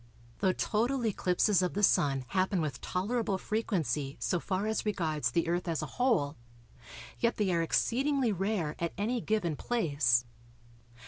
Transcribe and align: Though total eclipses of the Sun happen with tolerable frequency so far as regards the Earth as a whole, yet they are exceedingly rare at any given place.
Though 0.39 0.51
total 0.51 1.05
eclipses 1.05 1.61
of 1.61 1.75
the 1.75 1.83
Sun 1.83 2.25
happen 2.29 2.59
with 2.59 2.81
tolerable 2.81 3.37
frequency 3.37 4.17
so 4.19 4.39
far 4.39 4.65
as 4.65 4.83
regards 4.83 5.29
the 5.29 5.47
Earth 5.47 5.67
as 5.67 5.83
a 5.83 5.93
whole, 6.01 6.37
yet 7.19 7.37
they 7.37 7.53
are 7.53 7.61
exceedingly 7.61 8.31
rare 8.31 8.75
at 8.79 8.93
any 8.97 9.21
given 9.21 9.55
place. 9.55 10.25